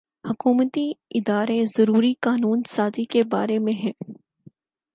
حکومتی 0.29 0.85
ادارے 1.11 1.59
ضروری 1.77 2.13
قانون 2.21 2.61
سازی 2.69 3.03
کے 3.03 3.21
بارے 3.31 3.59
میں 3.59 3.73
بے 3.73 3.91